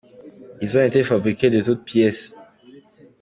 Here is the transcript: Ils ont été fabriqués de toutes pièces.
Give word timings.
Ils 0.61 0.77
ont 0.79 0.81
été 0.83 1.03
fabriqués 1.03 1.51
de 1.51 1.61
toutes 1.61 1.83
pièces. 1.85 2.33